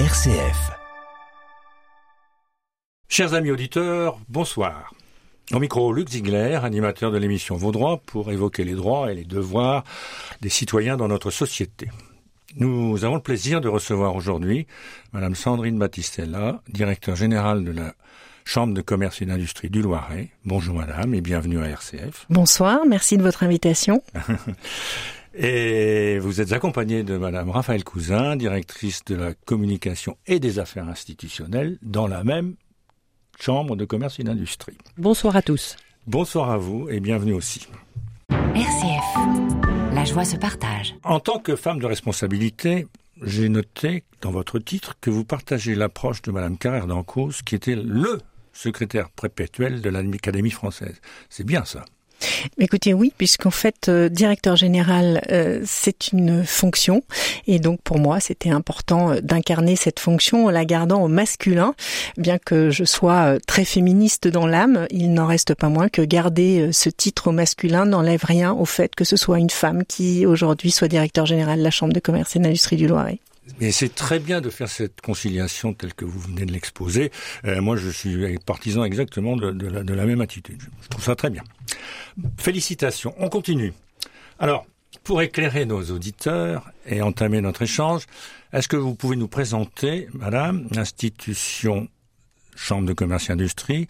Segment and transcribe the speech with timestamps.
[0.00, 0.72] RCF.
[3.08, 4.92] Chers amis auditeurs, bonsoir.
[5.52, 9.24] Au micro, Luc Ziegler, animateur de l'émission Vos droits, pour évoquer les droits et les
[9.24, 9.84] devoirs
[10.40, 11.90] des citoyens dans notre société.
[12.56, 14.66] Nous avons le plaisir de recevoir aujourd'hui
[15.12, 17.94] Madame Sandrine Battistella, directeur général de la
[18.44, 20.28] Chambre de commerce et d'industrie du Loiret.
[20.44, 22.26] Bonjour Madame et bienvenue à RCF.
[22.28, 24.02] Bonsoir, merci de votre invitation.
[25.34, 30.88] et vous êtes accompagnée de Madame Raphaël Cousin, directrice de la communication et des affaires
[30.88, 32.54] institutionnelles dans la même
[33.40, 34.78] Chambre de commerce et d'industrie.
[34.96, 35.76] Bonsoir à tous.
[36.06, 37.66] Bonsoir à vous et bienvenue aussi.
[38.30, 39.92] RCF.
[39.92, 40.94] La joie se partage.
[41.02, 42.86] En tant que femme de responsabilité,
[43.22, 47.76] j'ai noté dans votre titre que vous partagez l'approche de Madame Carrère d'Encausse, qui était
[47.76, 48.20] le
[48.52, 51.00] secrétaire perpétuel de l'Académie française.
[51.28, 51.84] C'est bien ça?
[52.58, 57.02] Écoutez, oui, puisqu'en fait, euh, directeur général, euh, c'est une fonction,
[57.46, 61.74] et donc pour moi, c'était important euh, d'incarner cette fonction en la gardant au masculin,
[62.16, 66.70] bien que je sois très féministe dans l'âme, il n'en reste pas moins que garder
[66.72, 70.70] ce titre au masculin n'enlève rien au fait que ce soit une femme qui aujourd'hui
[70.70, 73.18] soit directeur général de la Chambre de commerce et d'industrie du Loiret.
[73.60, 77.10] Mais c'est très bien de faire cette conciliation telle que vous venez de l'exposer.
[77.44, 80.62] moi, je suis partisan exactement de, la, même attitude.
[80.82, 81.42] Je trouve ça très bien.
[82.38, 83.14] Félicitations.
[83.18, 83.72] On continue.
[84.38, 84.66] Alors,
[85.02, 88.06] pour éclairer nos auditeurs et entamer notre échange,
[88.52, 91.88] est-ce que vous pouvez nous présenter, Madame, l'institution
[92.56, 93.86] Chambre de commerce et industrie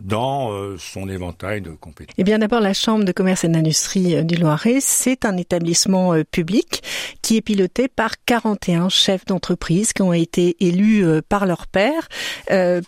[0.00, 4.16] dans euh, son éventail de compétences Eh bien d'abord la Chambre de commerce et d'industrie
[4.16, 6.82] euh, du Loiret, c'est un établissement euh, public
[7.22, 12.08] qui est piloté par 41 chefs d'entreprise qui ont été élus par leur père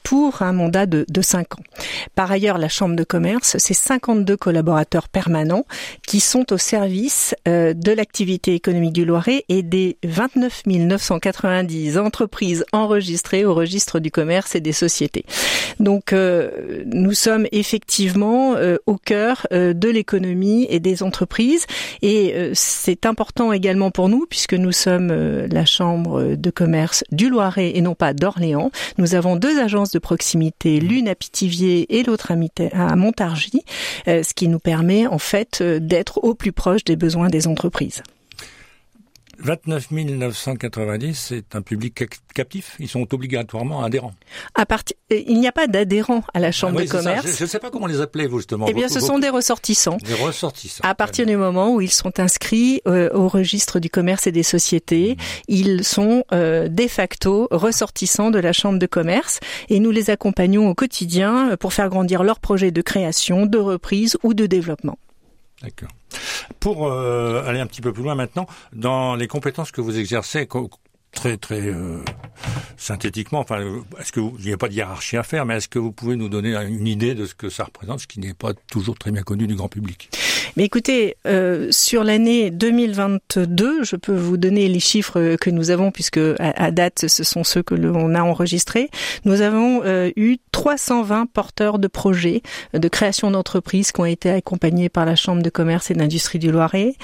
[0.03, 1.63] pour un mandat de, de 5 ans.
[2.15, 5.67] Par ailleurs, la Chambre de commerce, c'est 52 collaborateurs permanents
[6.07, 13.45] qui sont au service de l'activité économique du Loiret et des 29 990 entreprises enregistrées
[13.45, 15.20] au registre du commerce et des sociétés.
[15.81, 21.67] Donc euh, nous sommes effectivement euh, au cœur euh, de l'économie et des entreprises
[22.03, 27.77] et c'est important également pour nous puisque nous sommes la chambre de commerce du Loiret
[27.77, 28.71] et non pas d'Orléans.
[28.99, 32.33] Nous avons deux agences de proximité, l'une à Pithiviers et l'autre
[32.73, 33.65] à Montargis,
[34.07, 38.03] ce qui nous permet en fait d'être au plus proche des besoins des entreprises.
[39.43, 42.77] 29 990, c'est un public captif.
[42.79, 44.15] Ils sont obligatoirement adhérents.
[44.55, 47.37] À euh, il n'y a pas d'adhérents à la chambre ah de commerce.
[47.39, 48.67] Je ne sais pas comment les appeler, vous justement.
[48.69, 49.97] Eh bien, ce sont des ressortissants.
[49.99, 50.85] Des ressortissants.
[50.85, 54.43] À partir du moment où ils sont inscrits euh, au registre du commerce et des
[54.43, 55.43] sociétés, mmh.
[55.49, 60.69] ils sont euh, de facto ressortissants de la chambre de commerce et nous les accompagnons
[60.69, 64.99] au quotidien pour faire grandir leurs projets de création, de reprise ou de développement.
[65.63, 65.91] D'accord.
[66.59, 70.49] Pour euh, aller un petit peu plus loin maintenant, dans les compétences que vous exercez,
[71.13, 71.99] très très euh,
[72.77, 73.61] synthétiquement, enfin,
[73.99, 76.17] est-ce que il n'y a pas de hiérarchie à faire, mais est-ce que vous pouvez
[76.17, 79.11] nous donner une idée de ce que ça représente, ce qui n'est pas toujours très
[79.11, 80.11] bien connu du grand public?
[80.57, 85.91] Mais écoutez, euh, sur l'année 2022, je peux vous donner les chiffres que nous avons
[85.91, 88.91] puisque à, date, ce sont ceux que l'on a enregistrés.
[89.25, 92.43] Nous avons euh, eu 320 porteurs de projets
[92.75, 96.51] de création d'entreprises qui ont été accompagnés par la Chambre de commerce et d'industrie du
[96.51, 96.95] Loiret.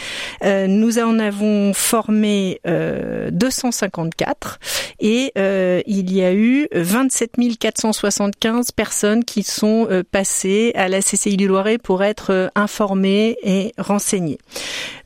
[0.45, 4.59] Euh, nous en avons formé 254
[5.01, 5.33] et
[5.87, 11.79] il y a eu 27 475 personnes qui sont passées à la CCI du Loiret
[11.79, 14.39] pour être informées et renseigner.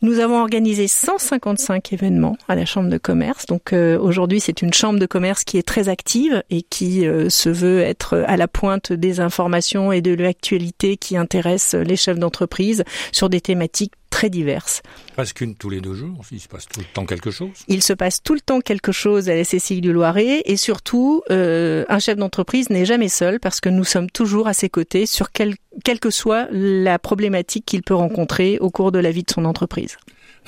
[0.03, 3.47] Nous avons organisé 155 événements à la Chambre de commerce.
[3.47, 7.29] Donc euh, aujourd'hui, c'est une Chambre de commerce qui est très active et qui euh,
[7.29, 12.19] se veut être à la pointe des informations et de l'actualité qui intéresse les chefs
[12.19, 14.83] d'entreprise sur des thématiques très diverses.
[15.15, 17.49] Presque une tous les deux jours, il se passe tout le temps quelque chose.
[17.69, 21.23] Il se passe tout le temps quelque chose à la CCI du Loiret et surtout,
[21.31, 25.07] euh, un chef d'entreprise n'est jamais seul parce que nous sommes toujours à ses côtés
[25.07, 25.55] sur quel,
[25.85, 29.47] quelle que soit la problématique qu'il peut rencontrer au cours de la vie de son
[29.47, 29.97] entreprise.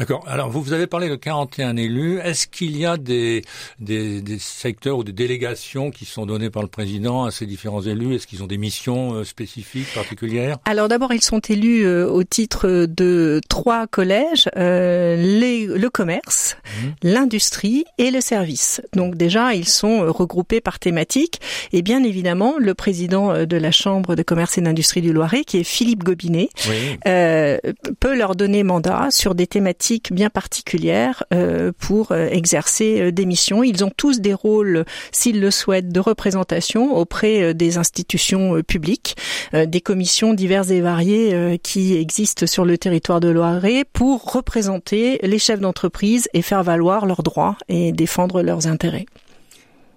[0.03, 0.25] D'accord.
[0.27, 2.19] Alors, vous, vous avez parlé de 41 élus.
[2.19, 3.43] Est-ce qu'il y a des,
[3.79, 7.83] des, des, secteurs ou des délégations qui sont données par le président à ces différents
[7.83, 8.17] élus?
[8.17, 10.59] Est-ce qu'ils ont des missions euh, spécifiques, particulières?
[10.65, 16.57] Alors, d'abord, ils sont élus euh, au titre de trois collèges, euh, les, le commerce,
[16.65, 16.89] mmh.
[17.05, 18.83] l'industrie et le service.
[18.95, 21.41] Donc, déjà, ils sont regroupés par thématique.
[21.73, 25.59] Et bien évidemment, le président de la Chambre de commerce et d'industrie du Loiret, qui
[25.59, 26.99] est Philippe Gobinet, oui.
[27.07, 27.59] euh,
[28.01, 33.27] peut leur donner mandat sur des thématiques bien particulières euh, pour euh, exercer euh, des
[33.27, 33.63] missions.
[33.63, 39.17] Ils ont tous des rôles, s'ils le souhaitent, de représentation auprès des institutions publiques,
[39.53, 45.39] des commissions diverses et variées qui existent sur le territoire de Loiret pour représenter les
[45.39, 49.07] chefs d'entreprise et faire valoir leurs droits et défendre leurs intérêts.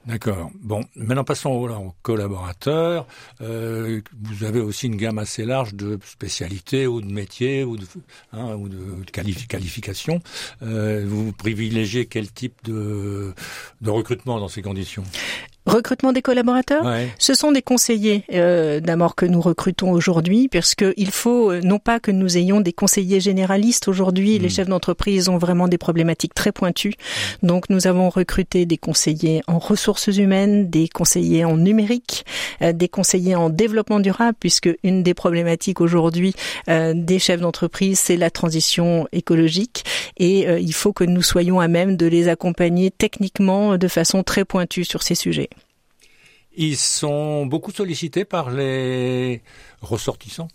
[0.05, 0.51] D'accord.
[0.61, 3.07] Bon, maintenant passons aux, collaborateurs.
[3.41, 7.85] Euh, vous avez aussi une gamme assez large de spécialités ou de métiers ou de,
[8.31, 9.03] hein, ou de
[9.47, 10.21] qualifications.
[10.61, 13.33] Euh, vous privilégiez quel type de,
[13.81, 15.03] de recrutement dans ces conditions?
[15.65, 16.85] Recrutement des collaborateurs,
[17.17, 21.79] ce sont des conseillers euh, d'abord que nous recrutons aujourd'hui, puisque il faut euh, non
[21.79, 24.37] pas que nous ayons des conseillers généralistes aujourd'hui.
[24.37, 24.51] Les hmm.
[24.51, 26.93] chefs d'entreprise ont vraiment des problématiques très pointues,
[27.41, 27.47] hmm.
[27.47, 32.27] donc nous avons recruté des conseillers en ressources humaines, des conseillers en numérique,
[32.61, 36.35] euh, des conseillers en développement durable, puisque une des problématiques aujourd'hui
[36.69, 39.83] euh, des chefs d'entreprise c'est la transition écologique,
[40.17, 44.45] et il faut que nous soyons à même de les accompagner techniquement de façon très
[44.45, 45.49] pointue sur ces sujets.
[46.57, 49.41] Ils sont beaucoup sollicités par les
[49.85, 50.47] ressortissants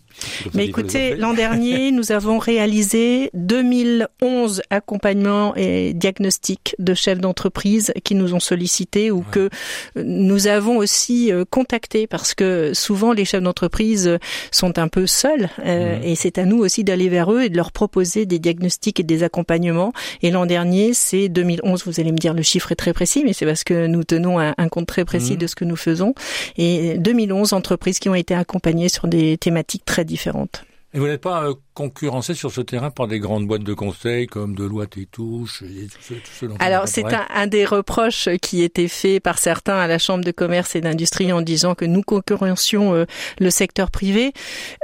[0.53, 8.15] Mais écoutez, l'an dernier, nous avons réalisé 2011 accompagnements et diagnostics de chefs d'entreprise qui
[8.15, 9.49] nous ont sollicités ou que
[9.95, 14.17] nous avons aussi euh, contactés parce que souvent les chefs d'entreprise
[14.51, 17.57] sont un peu seuls euh, et c'est à nous aussi d'aller vers eux et de
[17.57, 19.93] leur proposer des diagnostics et des accompagnements.
[20.21, 21.83] Et l'an dernier, c'est 2011.
[21.85, 24.39] Vous allez me dire le chiffre est très précis, mais c'est parce que nous tenons
[24.39, 25.37] un, compte très précis mmh.
[25.37, 26.13] de ce que nous faisons.
[26.57, 30.65] Et 2011 entreprises qui ont été accompagnées sur des thématiques très différentes.
[30.93, 34.27] Et vous n'êtes pas euh, concurrencé sur ce terrain par des grandes boîtes de conseil
[34.27, 38.89] comme Deloitte et Touche et tout ce, Alors c'est un, un, des reproches qui était
[38.89, 42.93] fait par certains à la Chambre de commerce et d'industrie en disant que nous concurrencions
[42.93, 43.05] euh,
[43.39, 44.33] le secteur privé.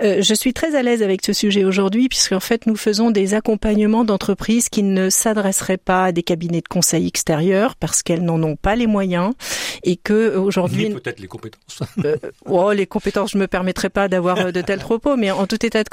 [0.02, 3.34] Euh, je suis très à l'aise avec ce sujet aujourd'hui puisqu'en fait nous faisons des
[3.34, 8.42] accompagnements d'entreprises qui ne s'adresseraient pas à des cabinets de conseil extérieurs parce qu'elles n'en
[8.44, 9.34] ont pas les moyens
[9.84, 11.82] et que aujourd'hui peut-être les compétences.
[12.46, 15.84] oh les compétences je me permettrai pas d'avoir de tels propos mais en tout état
[15.84, 15.90] de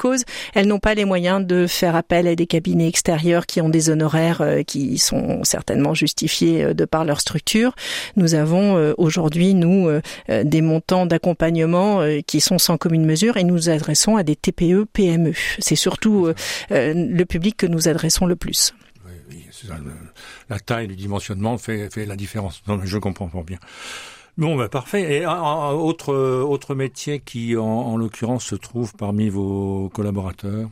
[0.53, 3.89] elles n'ont pas les moyens de faire appel à des cabinets extérieurs qui ont des
[3.89, 7.73] honoraires euh, qui sont certainement justifiés euh, de par leur structure.
[8.17, 9.89] Nous avons euh, aujourd'hui, nous,
[10.29, 15.33] des montants d'accompagnement qui sont sans commune mesure et nous adressons à des TPE, PME.
[15.57, 16.31] C'est surtout
[16.69, 18.75] le public que nous adressons le plus.
[19.05, 19.43] Oui,
[20.49, 22.61] la taille du dimensionnement fait, fait la différence.
[22.67, 23.57] Non, mais je comprends bien.
[24.37, 25.17] Bon, bah, parfait.
[25.17, 30.69] Et un, autre autre métier qui, en, l'occurrence, se trouve parmi vos collaborateurs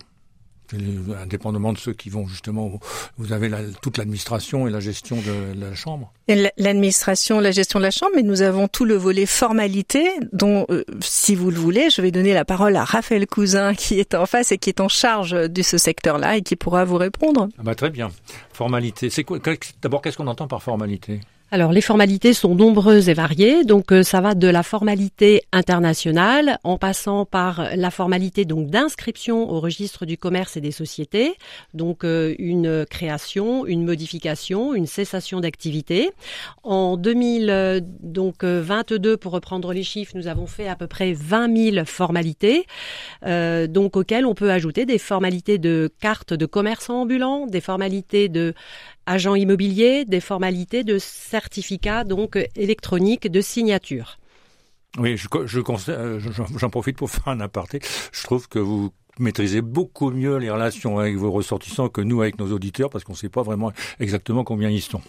[1.22, 2.80] indépendamment de ceux qui vont justement,
[3.18, 3.52] vous avez
[3.82, 6.12] toute l'administration et la gestion de, la chambre.
[6.28, 10.84] L'administration, la gestion de la chambre, mais nous avons tout le volet formalité, dont, euh,
[11.02, 14.26] si vous le voulez, je vais donner la parole à Raphaël Cousin, qui est en
[14.26, 17.50] face et qui est en charge de ce secteur-là et qui pourra vous répondre.
[17.58, 18.10] Ah bah très bien.
[18.52, 19.10] Formalité.
[19.10, 19.40] C'est quoi
[19.82, 21.20] D'abord, qu'est-ce qu'on entend par formalité?
[21.54, 26.58] Alors les formalités sont nombreuses et variées, donc euh, ça va de la formalité internationale
[26.64, 31.36] en passant par la formalité donc d'inscription au registre du commerce et des sociétés,
[31.76, 36.10] donc euh, une création, une modification, une cessation d'activité.
[36.64, 42.66] En 2022, pour reprendre les chiffres, nous avons fait à peu près 20 000 formalités,
[43.28, 48.28] euh, donc auxquelles on peut ajouter des formalités de carte de commerçant ambulant, des formalités
[48.28, 48.56] de
[49.06, 54.18] agent immobilier, des formalités de certificat donc électronique de signature.
[55.00, 55.28] Oui, je,
[55.90, 56.20] euh,
[56.58, 57.80] j'en profite pour faire un aparté.
[58.12, 62.40] Je trouve que vous maîtrisez beaucoup mieux les relations avec vos ressortissants que nous avec
[62.40, 65.02] nos auditeurs parce qu'on ne sait pas vraiment exactement combien ils sont.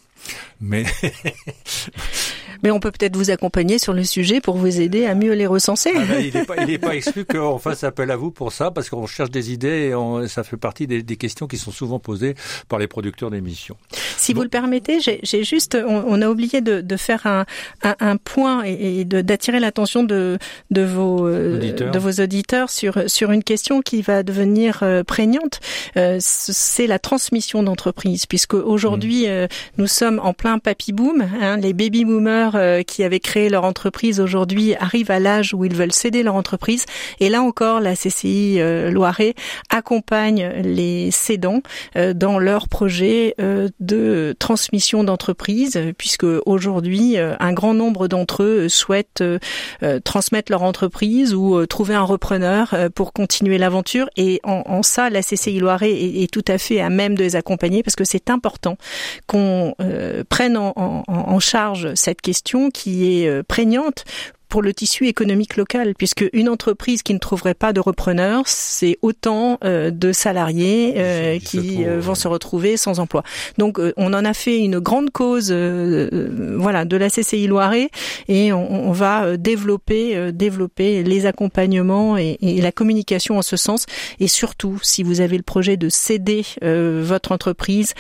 [0.61, 0.85] Mais
[2.63, 5.47] Mais on peut peut-être vous accompagner sur le sujet pour vous aider à mieux les
[5.47, 5.93] recenser.
[5.97, 9.07] Ah ben, il n'est pas, exclu qu'on fasse appel à vous pour ça, parce qu'on
[9.07, 12.35] cherche des idées et ça fait partie des, questions qui sont souvent posées
[12.69, 13.77] par les producteurs d'émissions.
[14.17, 17.45] Si vous le permettez, j'ai juste, on, a oublié de, faire un,
[17.83, 20.39] un, point et, d'attirer l'attention de,
[20.71, 25.61] de, vos, euh, de vos auditeurs sur, sur une question qui va devenir euh, prégnante.
[25.97, 29.49] Euh, c'est la transmission d'entreprise, puisque aujourd'hui, mmh.
[29.79, 31.25] nous sommes en plein papy boom.
[31.41, 35.65] Hein, les baby boomers euh, qui avaient créé leur entreprise aujourd'hui arrivent à l'âge où
[35.65, 36.85] ils veulent céder leur entreprise.
[37.21, 39.35] Et là encore, la CCI euh, Loiret
[39.71, 41.63] accompagne les cédants
[41.97, 43.35] euh, dans leur projet
[43.81, 49.23] de transmission d'entreprise, puisque aujourd'hui, un grand nombre d'entre eux souhaitent
[50.05, 54.09] transmettre leur entreprise ou trouver un repreneur pour continuer l'aventure.
[54.17, 57.83] Et en, ça, la CCI Loiret est, tout à fait à même de les accompagner
[57.83, 58.77] parce que c'est important
[59.27, 59.75] qu'on
[60.29, 60.75] prenne en,
[61.07, 62.34] en charge cette question
[62.71, 64.05] qui est euh, prégnante
[64.49, 68.99] pour le tissu économique local, puisque une entreprise qui ne trouverait pas de repreneur, c'est
[69.03, 73.23] autant euh, de salariés euh, qui euh, vont se retrouver sans emploi.
[73.59, 77.91] Donc on en a fait une grande cause, voilà, de la CCI Loiret,
[78.29, 83.87] et on, va développer, développer les accompagnements et, et, la communication en ce sens.
[84.21, 87.95] Et surtout, si vous avez le projet de céder votre entreprise,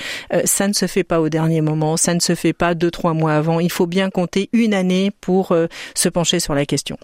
[0.45, 3.15] ça ne se fait pas au dernier moment, ça ne se fait pas deux trois
[3.15, 3.61] mois avant.
[3.61, 5.57] Il faut bien compter une année pour
[5.95, 6.99] se pencher sur la question.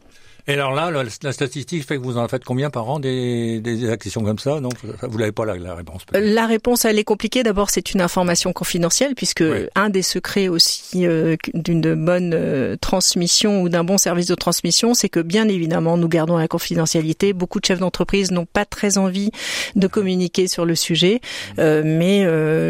[0.50, 3.88] Et alors là, la, statistique fait que vous en faites combien par an des, des
[3.88, 4.58] accessions comme ça?
[4.58, 6.02] Donc vous n'avez pas la, réponse.
[6.12, 7.44] La réponse, elle est compliquée.
[7.44, 9.44] D'abord, c'est une information confidentielle puisque
[9.76, 14.92] un des secrets aussi euh, d'une bonne euh, transmission ou d'un bon service de transmission,
[14.92, 17.32] c'est que bien évidemment, nous gardons la confidentialité.
[17.32, 19.30] Beaucoup de chefs d'entreprise n'ont pas très envie
[19.76, 21.20] de communiquer sur le sujet,
[21.60, 22.24] euh, mais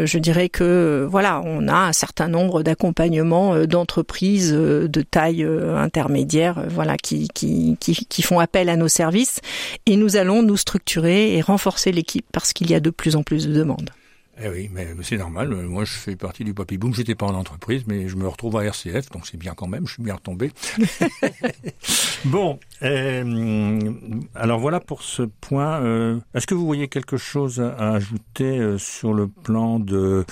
[0.05, 5.43] je dirais que voilà, on a un certain nombre d'accompagnements d'entreprises de taille
[5.75, 9.39] intermédiaire, voilà, qui, qui qui, font appel à nos services
[9.85, 13.23] et nous allons nous structurer et renforcer l'équipe parce qu'il y a de plus en
[13.23, 13.89] plus de demandes.
[14.43, 15.49] Eh oui, mais c'est normal.
[15.49, 16.95] Moi, je fais partie du Papy Boom.
[16.95, 19.85] J'étais pas en entreprise, mais je me retrouve à RCF, donc c'est bien quand même.
[19.85, 20.51] Je suis bien retombé.
[22.25, 23.79] bon, euh,
[24.35, 25.81] alors voilà pour ce point.
[25.81, 30.25] Euh, est-ce que vous voyez quelque chose à ajouter euh, sur le plan de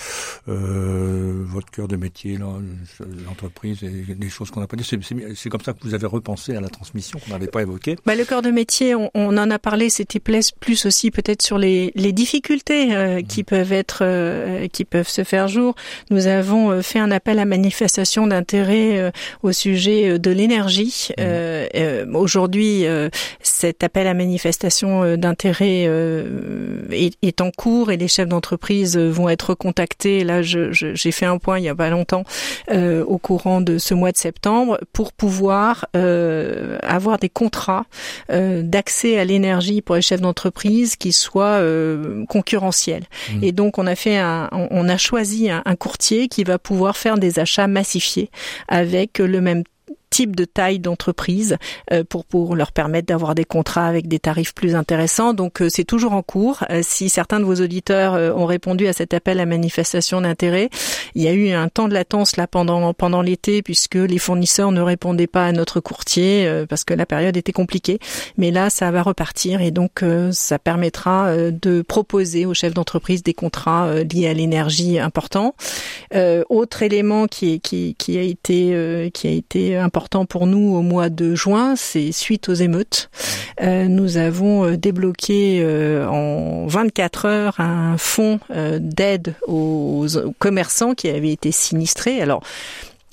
[0.47, 4.87] votre cœur de métier, l'entreprise et des choses qu'on n'a pas dit?
[5.35, 7.95] C'est comme ça que vous avez repensé à la transmission qu'on n'avait pas évoqué.
[8.05, 9.89] Bah, le cœur de métier, on, en a parlé.
[9.89, 13.45] C'était plus aussi peut-être sur les, les difficultés qui mmh.
[13.45, 14.03] peuvent être
[14.49, 15.75] euh, qui peuvent se faire jour.
[16.09, 19.11] Nous avons euh, fait un appel à manifestation d'intérêt euh,
[19.43, 21.09] au sujet de l'énergie.
[21.17, 22.15] Mmh.
[22.15, 22.38] Aujourd'hui,
[23.41, 25.89] cet appel à manifestation d'intérêt
[26.91, 30.23] est, en cours et les chefs d'entreprise vont être contactés.
[30.23, 32.23] Là, j'ai fait un point il y a pas longtemps
[32.71, 37.85] au courant de ce mois de septembre pour pouvoir avoir des contrats
[38.29, 41.61] d'accès à l'énergie pour les chefs d'entreprise qui soient
[42.27, 43.05] concurrentiels.
[43.31, 43.43] Mmh.
[43.43, 46.97] Et donc on a fait un, on a choisi un, un courtier qui va pouvoir
[46.97, 48.29] faire des achats massifiés
[48.67, 49.63] avec le même
[50.09, 51.57] type de taille d'entreprise
[51.91, 55.33] euh, pour pour leur permettre d'avoir des contrats avec des tarifs plus intéressants.
[55.33, 56.63] Donc euh, c'est toujours en cours.
[56.69, 60.69] Euh, si certains de vos auditeurs ont répondu à cet appel à manifestation d'intérêt,
[61.15, 64.71] il y a eu un temps de latence là pendant pendant l'été puisque les fournisseurs
[64.71, 67.99] ne répondaient pas à notre courtier parce que la période était compliquée.
[68.37, 73.33] Mais là ça va repartir et donc ça permettra de proposer aux chefs d'entreprise des
[73.33, 75.55] contrats liés à l'énergie importants.
[76.49, 80.81] autre élément qui qui qui a été qui a été important important pour nous au
[80.81, 83.09] mois de juin, c'est suite aux émeutes.
[83.61, 90.07] Euh, nous avons euh, débloqué euh, en 24 heures un fonds d'aide aux,
[90.39, 92.21] commerçants qui avaient été sinistrés.
[92.21, 92.41] Alors,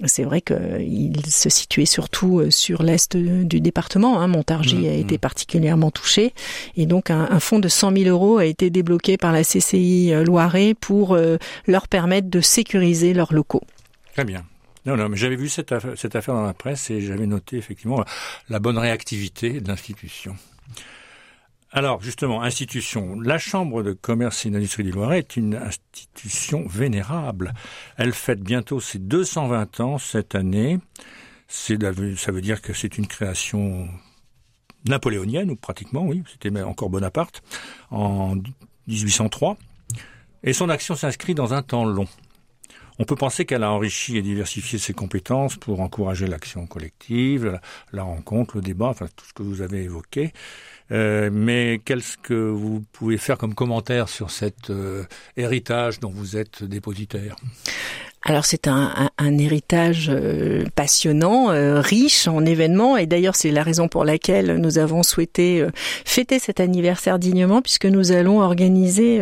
[0.04, 4.20] c'est vrai qu'il se situait surtout sur l'est du département.
[4.20, 4.28] Hein.
[4.28, 5.18] Montargis mmh, a été mmh.
[5.18, 6.34] particulièrement touché.
[6.76, 10.12] Et donc un, un, fonds de 100 000 euros a été débloqué par la CCI
[10.24, 11.18] Loiret pour
[11.66, 13.64] leur permettre de sécuriser leurs locaux.
[14.14, 14.44] Très bien.
[14.86, 17.56] Non, non, mais j'avais vu cette affaire, cette affaire dans la presse et j'avais noté
[17.56, 18.04] effectivement
[18.48, 20.36] la bonne réactivité de l'institution.
[21.72, 23.20] Alors, justement, institution.
[23.20, 27.52] La Chambre de commerce et d'industrie du Loiret est une institution vénérable.
[27.96, 30.78] Elle fête bientôt ses 220 ans cette année.
[31.48, 31.78] C'est,
[32.16, 33.88] ça veut dire que c'est une création
[34.88, 37.42] napoléonienne, ou pratiquement, oui, c'était encore Bonaparte,
[37.90, 38.36] en
[38.86, 39.56] 1803.
[40.44, 42.06] Et son action s'inscrit dans un temps long.
[42.98, 47.60] On peut penser qu'elle a enrichi et diversifié ses compétences pour encourager l'action collective,
[47.92, 50.32] la, rencontre, le débat, enfin tout ce que vous avez évoqué.
[50.92, 55.04] Euh, mais qu'est-ce que vous pouvez faire comme commentaire sur cet euh,
[55.36, 57.36] héritage dont vous êtes dépositaire?
[58.28, 63.62] Alors c'est un, un, héritage euh, passionnant, euh, riche en événements, et d'ailleurs c'est la
[63.62, 65.70] raison pour laquelle nous avons souhaité euh,
[66.04, 69.20] fêter cet anniversaire dignement, puisque nous allons organiser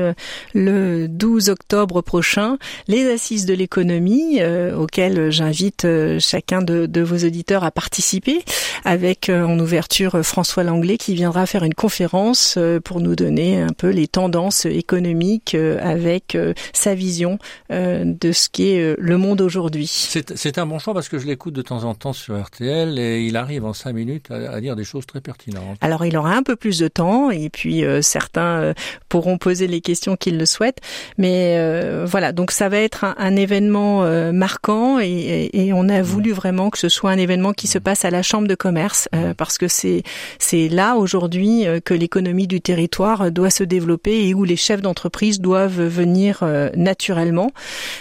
[0.54, 2.56] le 12 octobre prochain
[2.88, 4.40] les assises de l'économie,
[4.74, 5.86] auxquelles j'invite
[6.18, 8.42] chacun de, de, vos auditeurs à participer,
[8.84, 13.90] avec en ouverture François Langlais qui viendra faire une conférence pour nous donner un peu
[13.90, 16.36] les tendances économiques avec
[16.72, 17.38] sa vision
[17.70, 19.86] de ce qui est le monde aujourd'hui.
[19.86, 23.22] C'est un bon choix parce que je l'écoute de temps en temps sur RTL et
[23.22, 25.78] il arrive en cinq minutes à, dire des choses très pertinentes.
[25.80, 28.74] Alors il aura un peu plus de temps et puis euh, certains euh,
[29.08, 30.80] pourront poser les questions qu'ils le souhaitent.
[31.18, 36.30] Mais euh, voilà, donc ça va être un, événement marquant et, et, on a voulu
[36.30, 39.08] vraiment que ce soit un événement qui se passe à la Chambre de commerce commerce,
[39.36, 40.02] parce que c'est
[40.38, 45.40] c'est là aujourd'hui que l'économie du territoire doit se développer et où les chefs d'entreprise
[45.40, 46.44] doivent venir
[46.76, 47.50] naturellement.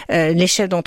[0.08, 0.83] les chefs d'entreprise,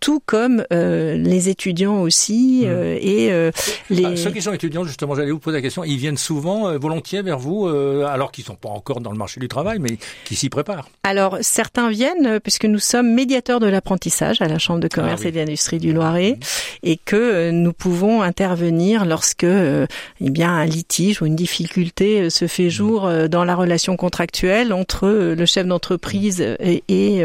[0.00, 2.68] tout comme les étudiants aussi, mmh.
[3.00, 3.50] et
[3.90, 4.04] les...
[4.04, 7.22] Ah, ceux qui sont étudiants, justement, j'allais vous poser la question, ils viennent souvent volontiers
[7.22, 10.48] vers vous, alors qu'ils sont pas encore dans le marché du travail, mais qui s'y
[10.48, 10.88] préparent.
[11.02, 15.28] Alors certains viennent puisque nous sommes médiateurs de l'apprentissage à la Chambre de commerce ah
[15.28, 16.38] et d'industrie du Loiret mmh.
[16.82, 19.86] et que euh, nous pouvons intervenir lorsque euh,
[20.20, 22.70] eh bien un litige ou une difficulté euh, se fait mmh.
[22.70, 27.22] jour dans la relation contractuelle entre le chef d'entreprise et, et,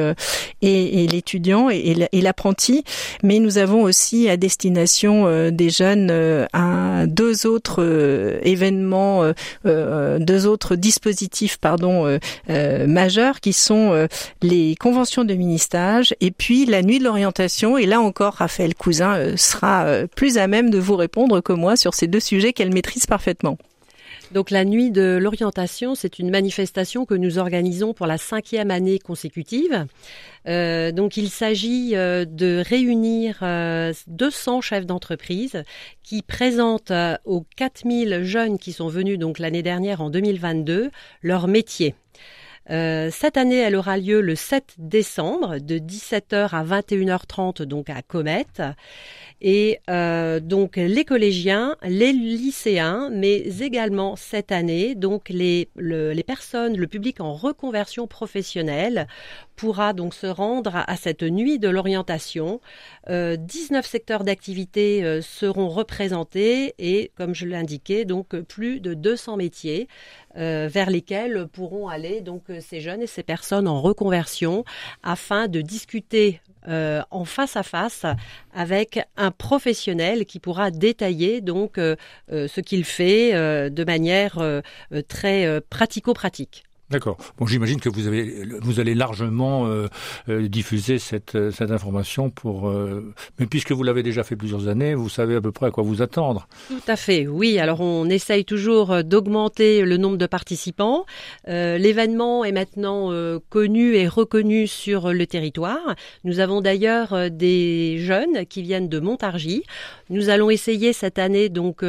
[0.62, 2.84] et, l'étudiant et, l'apprenti.
[3.24, 6.12] Mais nous avons aussi à destination des jeunes
[6.53, 9.31] un, deux autres événements,
[9.65, 11.58] deux autres dispositifs
[12.48, 14.08] majeurs qui sont
[14.41, 17.77] les conventions de ministage et puis la nuit de l'orientation.
[17.77, 21.53] Et là encore, Raphaël Cousin euh, sera euh, plus à même de vous répondre que
[21.53, 23.58] moi sur ces deux sujets qu'elle maîtrise parfaitement.
[24.31, 29.00] Donc la nuit de l'orientation, c'est une manifestation que nous organisons pour la cinquième année
[29.00, 29.86] consécutive.
[30.48, 33.43] Euh, donc il s'agit de réunir
[34.07, 35.63] 200 chefs d'entreprise
[36.03, 36.93] qui présentent
[37.25, 40.91] aux 4000 jeunes qui sont venus donc l'année dernière en 2022
[41.24, 41.95] leur métier.
[42.69, 48.01] Euh, cette année, elle aura lieu le 7 décembre de 17h à 21h30 donc à
[48.01, 48.45] Comet.
[49.41, 56.77] Et euh, donc les collégiens, les lycéens, mais également cette année, donc les, les personnes,
[56.77, 59.08] le public en reconversion professionnelle
[59.60, 62.62] pourra donc se rendre à cette nuit de l'orientation.
[63.10, 69.36] Euh, 19 secteurs d'activité euh, seront représentés et, comme je l'indiquais, donc plus de 200
[69.36, 69.89] métiers
[70.38, 74.63] euh, vers lesquels pourront aller donc ces jeunes et ces personnes en reconversion
[75.03, 78.06] afin de discuter euh, en face à face
[78.54, 81.96] avec un professionnel qui pourra détailler donc euh,
[82.34, 83.32] euh, ce qu'il fait
[83.70, 84.39] de manière
[85.08, 86.63] très pratico-pratique.
[86.89, 87.17] D'accord.
[87.38, 89.88] Bon, j'imagine que vous avez, vous allez largement euh,
[90.27, 92.67] euh diffuser cette, euh, cette information pour.
[92.67, 95.72] Euh, mais puisque vous l'avez déjà fait plusieurs années, vous savez à peu près à
[95.72, 96.48] quoi vous attendre.
[96.67, 97.27] Tout à fait.
[97.27, 97.60] Oui.
[97.60, 101.05] Alors on essaye toujours d'augmenter le nombre de participants.
[101.48, 103.12] L'événement est maintenant
[103.50, 105.96] connu et reconnu sur le territoire.
[106.24, 109.63] Nous avons d'ailleurs des jeunes qui viennent de Montargis.
[110.10, 111.84] Nous allons essayer cette année donc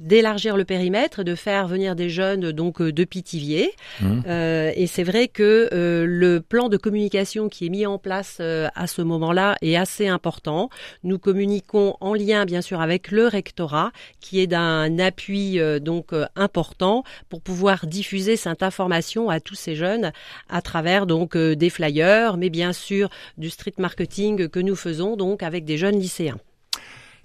[0.00, 3.72] d'élargir le périmètre, de faire venir des jeunes donc de Pithiviers.
[4.00, 4.20] Mmh.
[4.38, 8.38] Euh, et c'est vrai que euh, le plan de communication qui est mis en place
[8.40, 10.70] euh, à ce moment-là est assez important.
[11.02, 13.90] Nous communiquons en lien bien sûr avec le rectorat
[14.20, 20.12] qui est d'un appui donc important pour pouvoir diffuser cette information à tous ces jeunes
[20.48, 25.42] à travers donc des flyers, mais bien sûr du street marketing que nous faisons donc
[25.42, 26.38] avec des jeunes lycéens.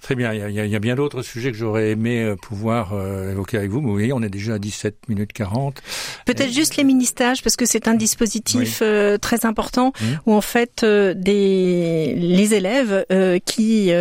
[0.04, 3.56] Très bien, il y a, bien d'autres sujets que j'aurais aimé euh, pouvoir euh, évoquer
[3.56, 5.82] avec vous, mais vous voyez, on est déjà à 17 minutes 40.
[6.26, 10.06] Peut-être juste les mini-stages, parce que c'est un dispositif euh, très important, mmh.
[10.26, 13.06] où en fait, des, les élèves
[13.46, 13.92] qui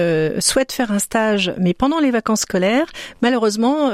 [0.40, 2.86] souhaitent faire un stage, mais pendant les vacances scolaires,
[3.22, 3.92] malheureusement,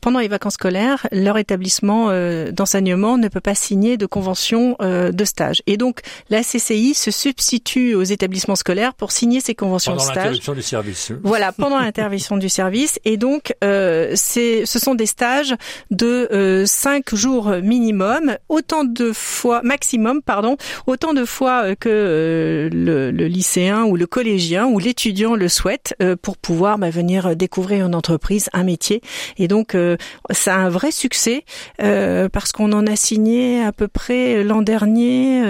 [0.00, 2.12] pendant les vacances scolaires, leur établissement
[2.52, 5.62] d'enseignement ne peut pas signer de convention de stage.
[5.66, 10.14] Et donc, la CCI se substitue aux établissements scolaires pour signer ces conventions de stage.
[10.14, 11.12] Pendant l'interruption du service.
[11.24, 12.98] Voilà pendant l'intervention du service.
[13.04, 15.54] Et donc, euh, c'est, ce sont des stages
[15.90, 20.56] de euh, cinq jours minimum, autant de fois maximum, pardon,
[20.86, 25.48] autant de fois euh, que euh, le, le, lycéen ou le collégien ou l'étudiant le
[25.48, 29.02] souhaite euh, pour pouvoir bah, venir découvrir une entreprise, un métier.
[29.36, 29.76] Et donc,
[30.30, 31.44] ça a un vrai succès
[31.78, 35.42] parce qu'on en a signé à peu près l'an dernier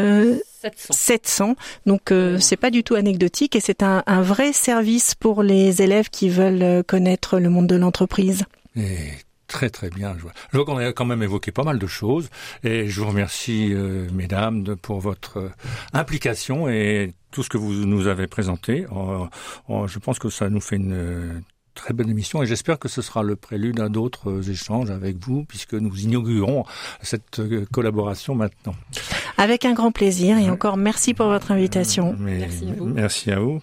[0.61, 0.95] 700.
[0.95, 1.57] 700.
[1.87, 5.83] Donc euh, c'est pas du tout anecdotique et c'est un, un, vrai service pour les
[5.83, 8.45] élèves qui veulent euh, connaître le monde de l'entreprise.
[8.77, 9.13] Et
[9.47, 10.17] très très bien.
[10.17, 10.23] Je
[10.57, 12.29] vois, qu'on a quand même évoqué pas mal de choses
[12.65, 15.51] et je vous remercie euh, mesdames de, pour votre euh,
[15.93, 18.87] implication et tout ce que vous nous avez présenté.
[18.89, 21.43] je pense que ça nous fait une
[21.79, 25.17] très bonne émission et j'espère que ce sera le prélude à d'autres euh, échanges avec
[25.19, 26.65] vous puisque nous inaugurons
[27.01, 28.75] cette euh, collaboration maintenant.
[29.39, 32.17] Avec un grand plaisir et encore merci pour votre invitation.
[32.19, 32.87] merci à vous.
[32.87, 33.61] Merci à vous.